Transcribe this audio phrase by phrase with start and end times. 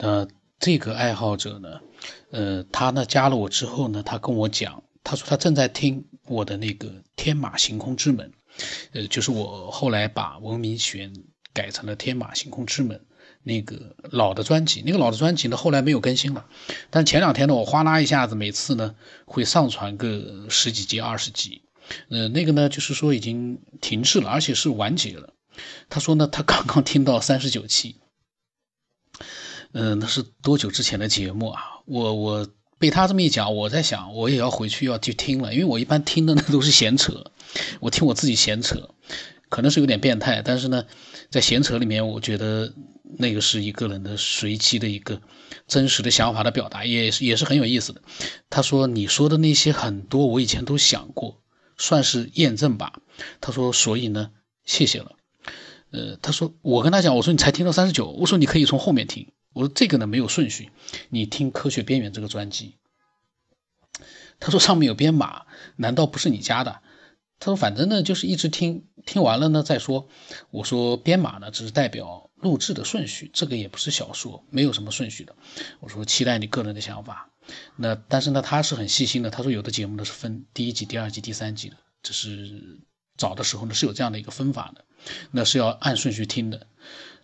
[0.00, 0.26] 呃，
[0.58, 1.80] 这个爱好者呢，
[2.30, 8.30] 呃，他呢加了我之后呢，他跟我讲，他说他正在听我的那个《天马行空之门》，
[8.92, 11.12] 呃，就是我后来把文明玄
[11.52, 12.96] 改成了《天马行空之门》
[13.42, 16.46] 那个老的专辑，那个老的专辑呢后来没有更新了，
[16.88, 18.94] 但前两天呢，我哗啦一下子每次呢
[19.26, 21.62] 会上传个十几集、二十集，
[22.08, 25.34] 呃，那个呢就是说已经停滞了，而且是完结了。
[25.90, 27.96] 他说呢，他刚刚听到三十九期。
[29.72, 31.62] 嗯，那是多久之前的节目啊？
[31.86, 37.30] 我我被他这么一讲，我在想，我也要回去要去听了，因为我一般听的那都是闲扯，
[37.80, 38.94] 我听我自己闲扯，
[39.48, 40.86] 可能是有点变态，但是呢，
[41.30, 42.72] 在闲扯里面，我觉得
[43.18, 45.20] 那个是一个人的随机的一个
[45.68, 48.02] 真实的想法的表达，也是也是很有意思的。
[48.48, 51.42] 他说你说的那些很多，我以前都想过，
[51.76, 52.94] 算是验证吧。
[53.40, 54.30] 他说，所以呢，
[54.64, 55.12] 谢谢了。
[55.92, 59.32] 呃，他说我跟他讲，我说你才听到三十九，我说你可以从后面听。
[59.52, 60.70] 我说这个呢没有顺序，
[61.08, 62.76] 你听《科学边缘》这个专辑。
[64.38, 65.44] 他说上面有编码，
[65.76, 66.80] 难道不是你加的？
[67.38, 70.08] 他说反正呢就是一直听，听完了呢再说。
[70.50, 75.34] 我说编码呢只是代表录制的顺序，这个也不是小说，没有什么顺序的。
[75.80, 77.30] 我说期待你个人的想法。
[77.76, 82.80] 那但是呢他是很细心的，他说有的节目呢是分第一集、第二集、第三集的，只是
[83.16, 84.84] 早的时候呢是有这样的一个分法的，
[85.32, 86.66] 那是要按顺序听的。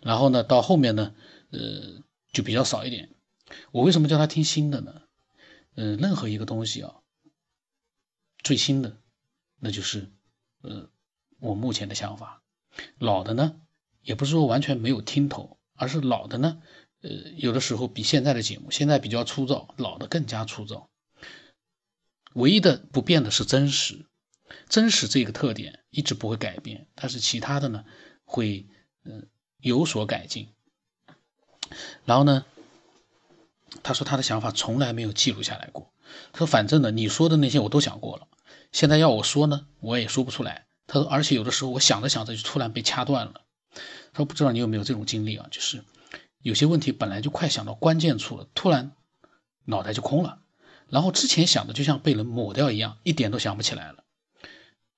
[0.01, 1.13] 然后呢到后面呢，
[1.51, 2.03] 呃。
[2.37, 3.15] 就比较少一点。
[3.71, 5.01] 我为什么叫他听新的呢？
[5.73, 6.97] 嗯，任何一个东西啊，
[8.43, 9.01] 最新的，
[9.59, 10.11] 那就是
[10.61, 10.91] 呃
[11.39, 12.43] 我目前的想法。
[12.99, 13.59] 老的呢，
[14.03, 16.61] 也不是说完全没有听头，而是老的呢，
[17.01, 20.91] 呃，有的时候比现在的节目现在比较粗糙，老的更加粗糙。
[22.35, 24.05] 唯一的不变的是真实，
[24.69, 27.83] 真实这个特点一直不会改变，但是其他的呢
[28.25, 28.67] 会
[29.05, 30.53] 嗯有所改进。
[32.05, 32.45] 然后呢，
[33.83, 35.91] 他说他的想法从来没有记录下来过。
[36.31, 38.27] 他说反正呢，你说的那些我都想过了，
[38.71, 40.67] 现在要我说呢，我也说不出来。
[40.87, 43.41] 他说，而且有的时候我想着想着就突然被掐断了。
[43.73, 45.47] 他说不知道你有没有这种经历啊？
[45.51, 45.83] 就是
[46.41, 48.93] 有些问题本来就快想到关键处了，突然
[49.65, 50.39] 脑袋就空了，
[50.87, 54.05] 然后之前想的就像被人抹掉一样，一点都想不起来了。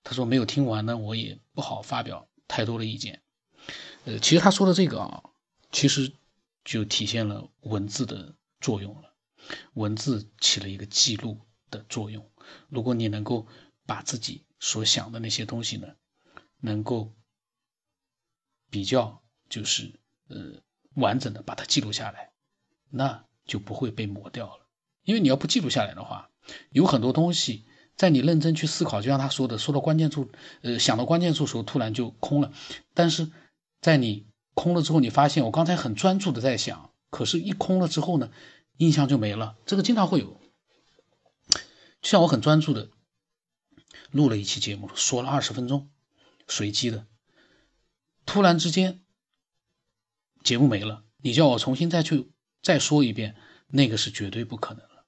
[0.03, 3.21] 他说没有听完呢，我也不好发表太多的意见。
[4.05, 5.23] 呃，其实他说的这个啊，
[5.71, 6.13] 其实。
[6.69, 9.15] 就体现了文字的作用了，
[9.73, 11.39] 文字起了一个记录
[11.71, 12.29] 的作用。
[12.69, 13.47] 如果你能够
[13.87, 15.87] 把自己所想的那些东西呢，
[16.59, 17.11] 能够
[18.69, 20.61] 比较就是呃
[20.93, 22.33] 完整的把它记录下来，
[22.91, 24.67] 那就不会被抹掉了。
[25.01, 26.29] 因为你要不记录下来的话，
[26.69, 27.65] 有很多东西
[27.95, 30.29] 在你认真去思考，就像他说的，说到关键处，
[30.61, 32.53] 呃，想到关键处时候突然就空了。
[32.93, 33.31] 但是
[33.81, 34.28] 在你
[34.59, 38.29] 空了之后，你发现我刚才很专注的在想，可是，一空了之后呢，
[38.75, 39.55] 印象就没了。
[39.65, 40.37] 这个经常会有，
[42.01, 42.89] 就像我很专注的
[44.11, 45.89] 录了一期节目，说了二十分钟，
[46.49, 47.07] 随机的，
[48.25, 48.99] 突然之间
[50.43, 52.29] 节目没了，你叫我重新再去
[52.61, 53.37] 再说一遍，
[53.67, 55.05] 那个是绝对不可能了，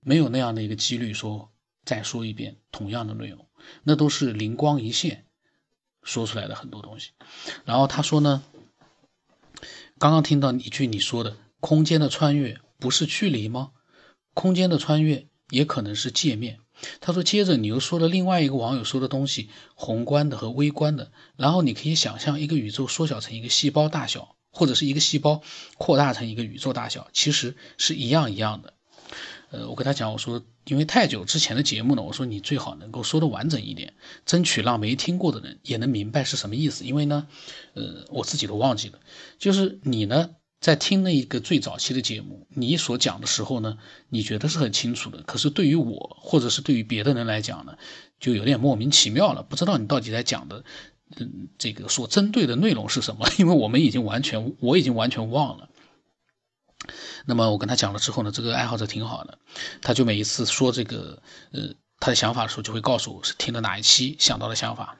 [0.00, 1.52] 没有那样的一个几率说
[1.84, 3.48] 再说一遍同样的内容，
[3.84, 5.29] 那都是灵光一现。
[6.10, 7.12] 说出来的很多东西，
[7.64, 8.42] 然后他说呢，
[9.96, 13.70] 刚刚听到一句你说的“空间的穿越不是距离吗？
[14.34, 16.58] 空间的穿越也可能是界面。”
[17.00, 25.42] 他说，接着你又说了另外一个网友说的东西，宏观的和微观的，然后你可以想象一个宇宙缩小成一个细胞大小，或者是一个细胞
[25.78, 28.72] 扩大成一个宇宙大小，其实是一样一样的。
[29.50, 33.94] 呃，我跟他讲，我说，因为太久之前的节目呢，我说你最好能够说的完整一点，
[34.24, 36.84] 争取让没听过的人也能明白是什么意思。
[36.84, 37.26] 因为呢，
[37.74, 39.00] 呃，我自己都忘记了，
[39.38, 40.30] 就是你呢
[40.60, 43.78] 在听那一个最早期的节目，你所讲的时候呢，
[44.08, 47.76] 你觉得是很清楚的，可是对于我或者是对于别的人来讲呢，
[48.20, 50.62] 就有点莫名其妙了，不知道你到底在讲的，
[51.16, 53.26] 嗯，这个所针对的内容是什么？
[53.38, 55.69] 因为我们已经完全，我已经完全忘了。
[57.26, 59.38] 那么我跟他讲了之后呢，这个爱好者挺好的，
[59.82, 61.22] 他就每一次说这个
[61.52, 64.96] 呃他的想法的时候，就会告诉我是听的哪一期想到的想法。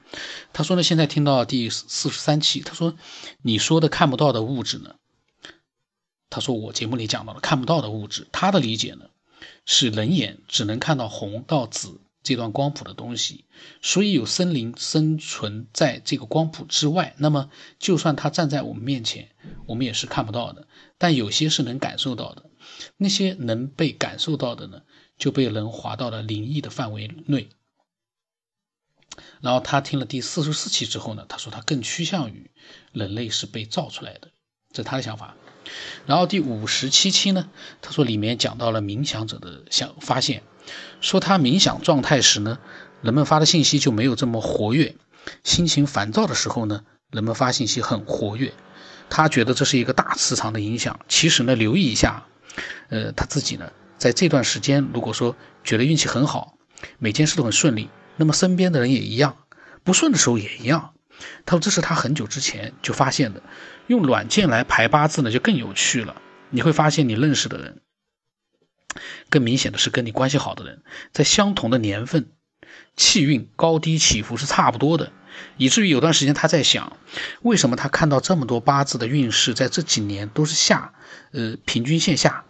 [0.53, 2.95] 他说呢，现在听到第四十三期，他说
[3.41, 4.95] 你说的看不到的物质呢，
[6.29, 9.05] 他说我节目里讲到了看不到的物质，他的理解呢
[9.65, 13.45] 是人眼只能看到红到紫这段光谱的东西，
[13.81, 19.29] 所以有森林生存在这个光谱之外，那么就算他站在我们面前，
[19.65, 20.67] 我们也是看不到的。
[21.01, 22.51] 但有些是能感受到的，
[22.95, 24.83] 那些能被感受到的呢，
[25.17, 27.49] 就被人划到了灵异的范围内。
[29.41, 32.51] 然后他听了第四十四期之后呢，他说他更趋向于
[32.91, 34.29] 人类是被造出来的，
[34.71, 35.35] 这是他的想法。
[36.05, 37.49] 然后第五十七期呢，
[37.81, 40.43] 他说里面讲到了冥想者的想发现，
[41.01, 42.59] 说他冥想状态时呢，
[43.01, 44.95] 人们发的信息就没有这么活跃，
[45.43, 48.53] 心情烦躁的时候呢，人们发信息很活跃。
[49.11, 50.99] 他觉得这是一个大磁场的影响。
[51.09, 52.25] 其实呢，留意一下，
[52.89, 56.57] 呃，他自己呢，在这段时间如果说觉得运气很好，
[56.97, 59.35] 每件事都很顺利，那么身边的人也一样，
[59.83, 60.93] 不顺的时候也一样。
[61.45, 63.43] 他说这是他很久之前就发现的。
[63.87, 66.15] 用软件来排八字呢，就更有趣了。
[66.49, 67.81] 你会发现，你认识的人，
[69.29, 70.81] 更明显的是跟你关系好的人，
[71.11, 72.31] 在相同的年份，
[72.95, 75.11] 气运高低起伏是差不多的。
[75.57, 76.97] 以至于有段时间他在想，
[77.41, 80.93] 为什么他看到这么多八字的运势在这几年都是下，
[81.31, 82.43] 呃，平均线下。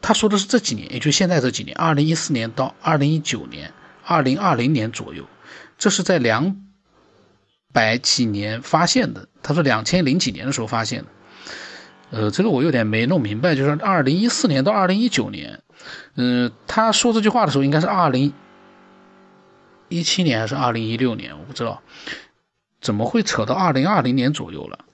[0.00, 3.72] 他说的是这几年，也就现在这几年，二零一四年到二零一九年、
[4.04, 5.26] 二零二零年左右，
[5.78, 6.56] 这是在两
[7.72, 9.28] 百几年发现的。
[9.42, 11.08] 他说两千零几年的时候发现的，
[12.10, 15.62] 呃，这个我有点没弄明白，就是二零一四年到二零一九年，
[16.16, 18.32] 嗯，他说这句话的时候应该是二零。
[19.92, 21.82] 一七年还是二零一六年，我不知道，
[22.80, 24.84] 怎么会扯到二零二零年左右了？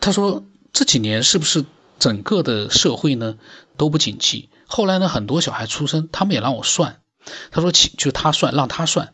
[0.00, 1.64] 他说这几年是不是
[1.98, 3.38] 整个的社会呢
[3.76, 4.50] 都不景气？
[4.66, 7.00] 后来呢很多小孩出生，他们也让我算。
[7.50, 9.12] 他说其就他算，让他算，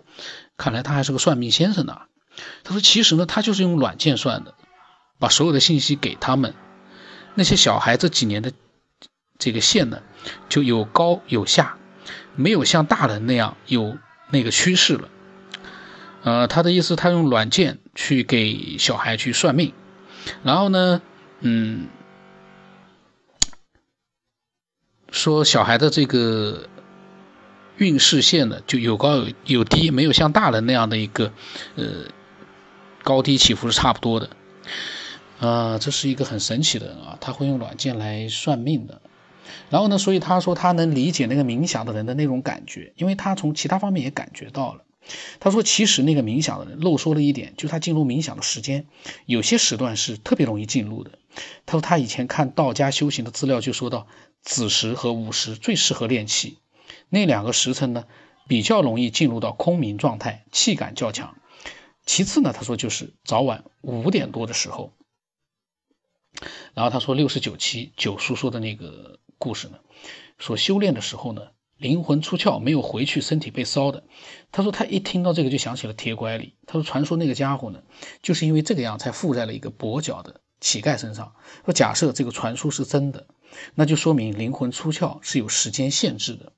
[0.56, 2.00] 看来他还是个算命先生呢。
[2.64, 4.54] 他说其实呢他就是用软件算的，
[5.19, 6.54] 把所有的信息给他们，
[7.34, 8.52] 那些小孩这几年的
[9.38, 10.02] 这个线呢
[10.48, 11.77] 就有高有下。
[12.38, 13.99] 没有像大人那样有
[14.31, 15.08] 那个趋势了，
[16.23, 19.73] 呃，他的意思，他用软件去给小孩去算命，
[20.44, 21.02] 然后呢，
[21.40, 21.88] 嗯，
[25.11, 26.69] 说小孩的这个
[27.76, 31.32] 运势线呢就有高有有低，没有像大人那样的一个
[31.75, 32.05] 呃
[33.02, 34.31] 高低起伏是差不多的，
[35.41, 39.00] 啊，这是一个很神奇的人啊，他会用软件来算命的。
[39.70, 39.98] 然后呢？
[39.98, 44.84] 所以他说他能理解那个冥想的人的那种感觉，因为他从其他方面也感觉到了。
[45.40, 48.86] 他说，其实那个冥想的人漏说了一点，就是他进入冥想的时间，
[49.26, 51.18] 有些时段是特别容易进入的。
[51.66, 54.06] 他说他以前看道家修行的资料就说到，
[54.42, 56.58] 子时和午时最适合练气，
[57.08, 58.04] 那两个时辰呢
[58.48, 61.36] 比较容易进入到空明状态，气感较强。
[62.04, 64.92] 其次呢，他说就是早晚五点多的时候。
[66.75, 69.19] 然后他说六十九期九叔说的那个。
[69.40, 69.78] 故事呢，
[70.36, 71.42] 说修炼的时候呢，
[71.76, 74.02] 灵魂出窍没有回去，身体被烧的。
[74.50, 76.54] 他说他一听到这个就想起了铁拐李。
[76.66, 77.84] 他说传说那个家伙呢，
[78.20, 81.36] 就是因为这个样才附在了一个跛脚的乞丐身上。
[81.64, 83.28] 说假设这个传说是真的，
[83.76, 86.52] 那就说明灵魂出窍是有时间限制的。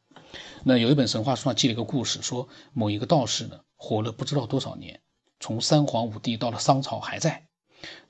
[0.65, 5.03] 那有一本神话书上记了一个故事，说某一个道士呢活了不知道多少年，
[5.39, 7.50] 从三皇五帝到了商朝还在。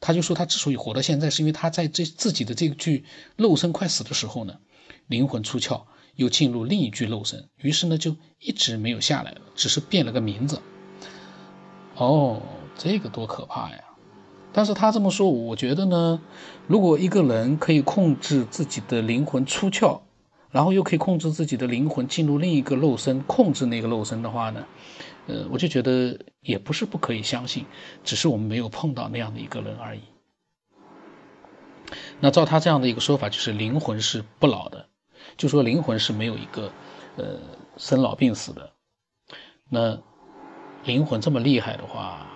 [0.00, 3.04] 他就说，他之所以活到现在，是因为他在这自己的这具
[3.36, 4.58] 肉身快死的时候呢，
[5.06, 5.82] 灵魂出窍，
[6.16, 10.60] 又进入另一具肉身，于是呢就一直没有下来了，只是变了个名字。
[11.96, 12.40] 哦，
[12.76, 13.84] 这个多可怕呀！
[14.52, 16.20] 但是他这么说，我觉得呢，
[16.66, 20.00] 如果一个人可以控制自己的灵魂出窍，
[20.50, 24.66] 然后又可以控制自己的灵魂进入另一个肉身，控制那个肉身的话呢？
[25.26, 27.66] 呃，我就觉得也不是不可以相信，
[28.02, 30.00] 只是我们没有碰到那样的一个人而已。
[32.20, 34.88] 那照他这样的一个说法，就是灵魂是不老的，
[35.36, 36.72] 就说灵魂是没有一个
[37.16, 37.38] 呃
[37.76, 38.72] 生老病死的。
[39.68, 40.00] 那
[40.84, 42.26] 灵魂这么厉害的话，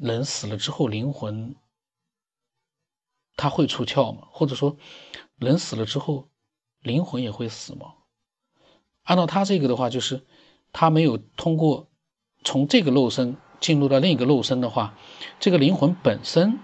[0.00, 1.54] 人死了之后，灵魂
[3.36, 4.28] 他会出窍吗？
[4.30, 4.76] 或者说，
[5.36, 6.28] 人死了之后，
[6.80, 7.94] 灵魂也会死吗？
[9.02, 10.24] 按照他这个的话，就是
[10.72, 11.88] 他没有通过
[12.44, 14.94] 从这个肉身进入到另一个肉身的话，
[15.40, 16.58] 这个灵魂本身，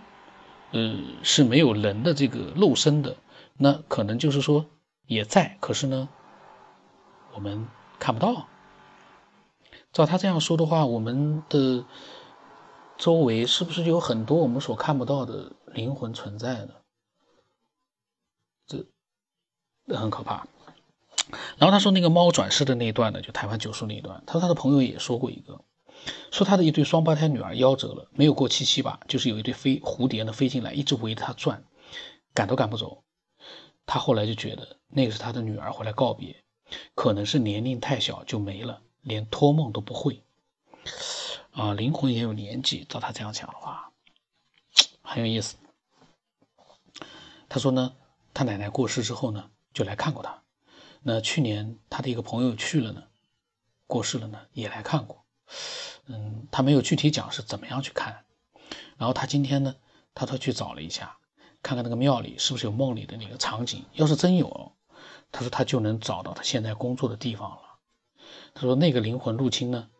[0.72, 3.16] 呃是没有人的这个肉身的，
[3.56, 4.66] 那可能就是说
[5.06, 6.08] 也在，可是呢，
[7.34, 7.66] 我们
[7.98, 8.46] 看不到。
[9.90, 11.84] 照他这样说的话，我们的
[12.98, 16.74] 周围是不是有很多我们所看不到的灵魂存在呢？
[18.66, 20.46] 这很可怕。
[21.56, 24.22] 然后他说那个猫转世的那一段呢，就台湾九叔那一段。
[24.26, 25.62] 他说他的朋友也说过一个，
[26.30, 31.64] 说他的一对双胞胎女儿夭折了，没有过七七吧，就是有一对飞蝴蝶呢飞进来，一直围着他转，
[32.34, 33.04] 赶都赶不走。
[33.86, 36.44] 他后来就觉得那个是他的女儿回来告别，
[36.94, 40.22] 可能是年龄太小就没了，连托梦都不会。
[41.58, 43.90] 啊，灵魂也有年纪，照他这样讲的话，
[45.02, 45.56] 很有意思。
[47.48, 47.96] 他说呢，
[48.32, 50.44] 他奶奶过世之后呢，就来看过他。
[51.02, 53.02] 那去年他的一个朋友去了呢，
[53.88, 55.24] 过世了呢，也来看过。
[56.06, 58.24] 嗯，他没有具体讲是怎么样去看。
[58.96, 59.74] 然后他今天呢，
[60.14, 61.18] 他说去找了一下，
[61.60, 63.84] 看看那个庙里是不是有梦里的那个场景。
[63.94, 64.76] 要是真有，
[65.32, 67.62] 他说他就能找到他现在工作的地方了。
[68.54, 69.90] 他说那个灵魂入侵呢，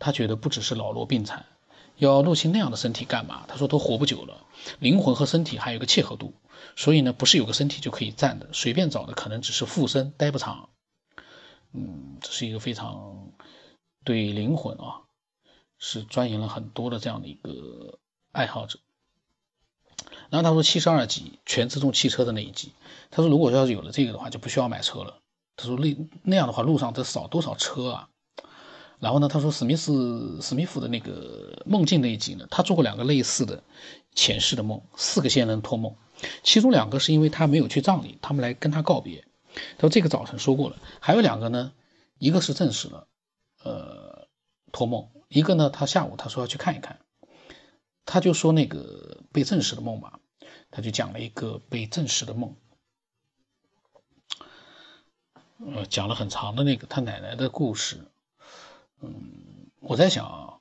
[0.00, 1.46] 他觉得不只是老弱病残，
[1.96, 3.44] 要入侵那样的身体干嘛？
[3.46, 4.44] 他说都活不久了，
[4.80, 6.34] 灵魂和身体还有个契合度，
[6.74, 10.70] 所以呢，不是有个身体就可以站的，随便找的可能只是附身，待不长。
[11.72, 13.30] 嗯，这是一个非常
[14.02, 15.02] 对灵魂啊，
[15.78, 17.98] 是钻研了很多的这样的一个
[18.32, 18.80] 爱好者。
[20.30, 22.72] 然后他说七十二集全自动汽车的那一集，
[23.10, 25.18] 他说如果要是有了这个的话，就不需要买车了。
[25.56, 28.08] 他说那那样的话，路上得少多少车啊？
[29.00, 33.62] 然后呢，他说史密斯史密夫的那个梦境那一集呢，他做过两个类似的
[34.14, 35.96] 前世的梦，四个仙人托梦，
[36.42, 39.24] 其中两个是因为他没有去葬礼，他们来跟他告别。
[39.78, 41.72] 他说这个早晨说过了，还有两个呢，
[42.18, 43.08] 一个是证实了，
[43.64, 44.28] 呃，
[44.70, 47.00] 托梦，一个呢，他下午他说要去看一看，
[48.04, 50.20] 他就说那个被证实的梦吧，
[50.70, 52.54] 他就讲了一个被证实的梦，
[55.74, 58.04] 呃，讲了很长的那个他奶奶的故事，
[59.00, 60.58] 嗯，我在想啊，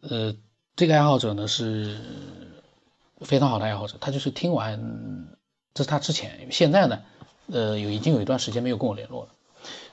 [0.00, 0.36] 呃，
[0.74, 1.98] 这个爱好者呢是
[3.20, 5.36] 非常好的爱好者，他就是听完，
[5.74, 7.02] 这是他之前，现在呢。
[7.48, 9.30] 呃，有已经有一段时间没有跟我联络了，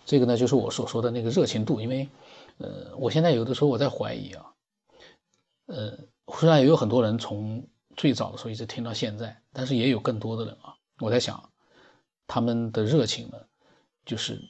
[0.07, 2.09] 这个呢就是我所说的那个热情度，因为，
[2.57, 4.53] 呃，我现在有的时候我在怀疑啊，
[5.67, 5.99] 呃，
[6.33, 11.51] 虽然也有很多人从最早的时候一直听到现在，但是也有更多的人啊，我在想，
[12.25, 13.37] 他们的热情呢，
[14.03, 14.41] 就是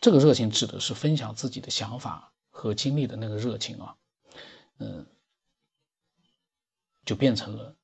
[0.00, 3.96] 这个热情指的是分享自己的想法和经历的那个热情啊，
[4.78, 5.06] 嗯，
[7.04, 7.76] 就变成了。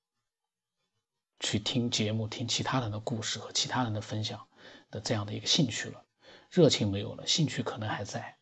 [1.41, 4.47] 去听节目、听其他人的故事和其他人的分享
[4.93, 6.05] 的这样的一个兴趣了，
[6.49, 8.37] 热情没有了，兴趣可能还在。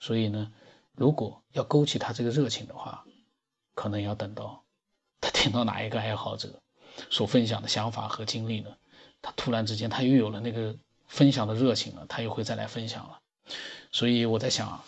[0.00, 0.50] 所以呢，
[0.92, 3.04] 如果要勾起他这个热情的话，
[3.74, 4.64] 可能要等到
[5.20, 6.62] 他听到哪一个爱好者
[7.10, 8.74] 所分享的想法和经历呢，
[9.20, 13.20] 他突然之间他又有了那个分享的热情了，他又会再来分享了。
[13.92, 14.82] 所以我在想，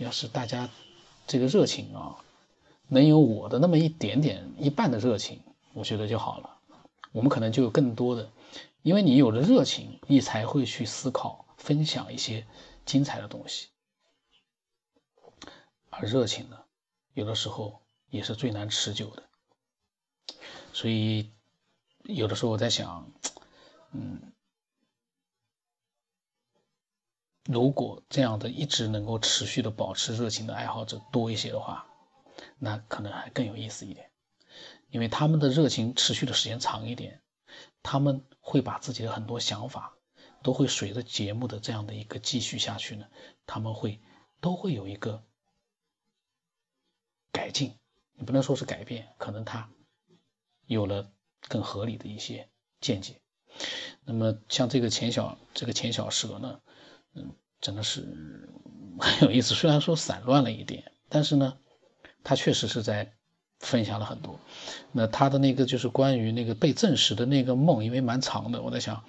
[0.00, 0.68] 要是大家
[1.26, 2.16] 这个热情啊，
[2.88, 5.40] 能有我的那么一点点一半的热情，
[5.74, 6.58] 我觉得就好了。
[7.12, 8.30] 我们可能就有更多的，
[8.82, 12.46] 因为你有了热情，你才会去思考、分享一些
[12.86, 13.68] 精彩的东西。
[15.90, 16.58] 而热情呢，
[17.12, 19.24] 有的时候也是最难持久的。
[20.72, 21.30] 所以，
[22.04, 23.06] 有的时候我在想，
[23.92, 24.32] 嗯，
[27.44, 31.86] 如果这样的一直能够持续的保持热情的爱好者多一些的话，
[32.58, 34.10] 那可能还更有意思一点。
[34.90, 37.22] 因为他们的热情持续的时间长一点，
[37.82, 39.94] 他们会把自己的很多想法，
[40.42, 43.06] 都会随着节目的这样的一个继续下去呢，
[43.46, 44.00] 他们会
[44.40, 45.22] 都会有一个
[47.32, 47.78] 改进，
[48.14, 49.70] 你不能说是改变，可能他
[50.66, 51.12] 有了
[51.48, 53.20] 更合理的一些见解。
[54.04, 56.60] 那么像这个钱小这个钱小蛇呢，
[57.14, 58.00] 嗯，真的是
[59.00, 61.58] 很有意思，虽然说散乱了一点，但是呢，
[62.22, 63.14] 他确实是在。
[63.62, 64.40] 分享了很多，
[64.90, 69.04] 那他的那个就是关于那个被证实的那个梦，因为蛮长的，我在想，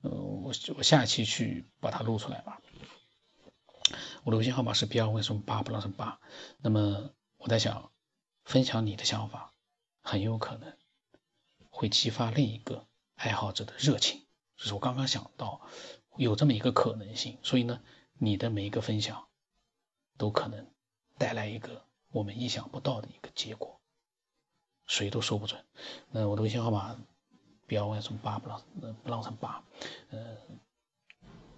[0.00, 2.60] 呃，我我下一期去把它录出来吧。
[4.24, 6.18] 我的微信号码是 B 二为什么八不让什么八？
[6.58, 7.92] 那么我在想，
[8.42, 9.54] 分享你的想法，
[10.02, 10.76] 很有可能
[11.70, 15.60] 会激发另一个爱好者的热情，这是我刚刚想到
[16.16, 17.80] 有这么一个可能性，所以呢，
[18.18, 19.26] 你的每一个分享
[20.18, 20.66] 都可能
[21.18, 23.80] 带来一个我们意想不到的一个结果。
[24.86, 25.64] 谁都说不准。
[26.10, 26.98] 那我的微信号码
[27.66, 29.62] 不要问什么八不浪呃不浪成八，
[30.10, 30.36] 呃，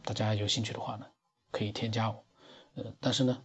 [0.04, 1.06] 大家有兴趣的话呢，
[1.50, 2.24] 可以添加我。
[2.74, 3.42] 呃，但是呢，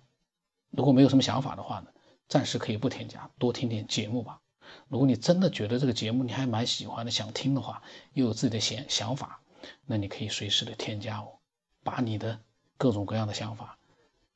[0.70, 1.92] 如果没有什么想法的话呢，
[2.28, 4.42] 暂时可以不添加，多听点节目吧。
[4.88, 7.82] 如果你真的觉得这个节目你还蛮喜欢的，想听的话，
[8.14, 9.42] 又有自己的想想法，
[9.86, 11.40] 那你可以随时的添加我，
[11.84, 12.42] 把你的
[12.78, 13.78] 各种各样的想法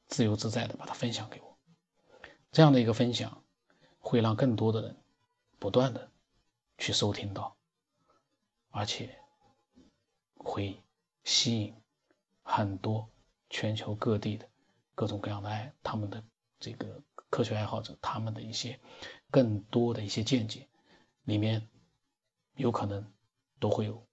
[0.07, 1.57] 自由自在的把它分享给我。
[2.51, 3.43] 这样的一个分享，
[3.99, 4.97] 会让更多的人。
[5.59, 6.11] 不断的
[6.77, 7.55] 去收听到，
[8.69, 9.17] 而且
[10.35, 10.77] 会
[11.23, 11.73] 吸引
[12.41, 13.09] 很多
[13.49, 14.49] 全球各地的
[14.93, 16.21] 各种各样的爱，他们的
[16.59, 18.77] 这个科学爱好者，他们的一些
[19.31, 20.67] 更多的一些见解，
[21.23, 21.69] 里面
[22.55, 23.09] 有可能
[23.57, 24.05] 都会有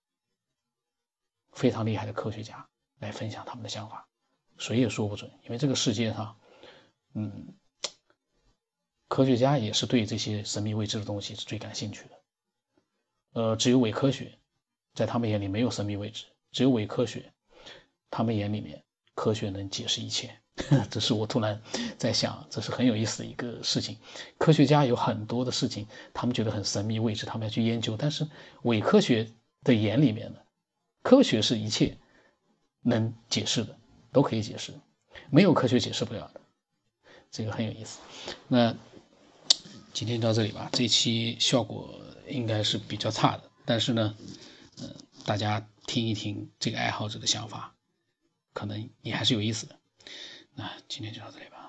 [1.52, 4.08] 非常厉害的科学家来分享他们的想法，
[4.58, 6.36] 谁也说不准，因为这个世界上，
[7.14, 7.54] 嗯。
[9.08, 12.20] 科学家也是对这些神秘未知的东西是最感兴趣的，
[13.32, 14.38] 呃，只有伪科学，
[14.94, 17.32] 在他们眼里没有神秘未知，只有伪科学，
[18.08, 18.84] 他们眼里面
[19.16, 20.30] 科学能解释一切。
[20.88, 21.60] 这是我突然
[21.98, 23.98] 在想，这是很有意思的一个事情。
[24.38, 27.96] 科学家有很多的事情，他们觉得很神秘未知，他们要去研究。
[27.96, 28.28] 但是
[28.62, 29.28] 伪科学
[29.64, 30.38] 的眼里面呢，
[31.02, 31.98] 科学是一切
[32.82, 33.78] 能解释的，
[34.12, 34.72] 都可以解释，
[35.30, 36.40] 没有科学解释不了的。
[37.30, 38.00] 这个很有意思。
[38.48, 38.76] 那
[39.92, 44.16] 今天到这里吧，这期效果应该是比较差的，但是呢，
[44.80, 47.74] 嗯，大家听一听这个爱好者的想法，
[48.52, 49.78] 可能也还是有意思的。
[50.54, 51.59] 那今天就到这里吧。